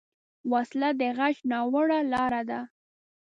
[0.51, 2.59] وسله د غچ ناوړه لاره ده